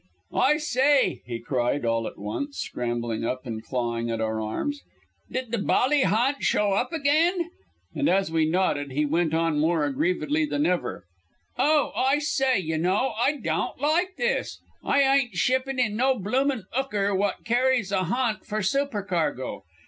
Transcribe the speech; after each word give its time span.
"I 0.33 0.57
sye," 0.57 1.21
he 1.27 1.39
cried, 1.39 1.85
all 1.85 2.07
at 2.07 2.17
once 2.17 2.57
scrambling 2.57 3.23
up 3.23 3.45
and 3.45 3.63
clawing 3.63 4.09
at 4.09 4.19
our 4.19 4.41
arms, 4.41 4.81
"D'd 5.29 5.51
the 5.51 5.59
bally 5.59 6.01
ha'nt 6.05 6.41
show 6.41 6.71
up 6.73 6.91
agyne?" 6.91 7.51
And 7.93 8.09
as 8.09 8.31
we 8.31 8.49
nodded 8.49 8.93
he 8.93 9.05
went 9.05 9.35
on 9.35 9.59
more 9.59 9.85
aggrievedly 9.85 10.45
than 10.45 10.65
ever 10.65 11.05
"Oh, 11.55 11.91
I 11.95 12.17
sye, 12.17 12.55
y' 12.55 12.77
know, 12.77 13.13
I 13.19 13.37
daon't 13.37 13.79
like 13.79 14.15
this. 14.17 14.59
I 14.83 15.03
eyen't 15.03 15.35
shipping 15.35 15.77
in 15.77 15.97
no 15.97 16.17
bloomin' 16.17 16.63
'ooker 16.75 17.13
wot 17.15 17.45
carries 17.45 17.91
a 17.91 18.05
ha'nt 18.05 18.43
for 18.43 18.63
supercargo. 18.63 19.65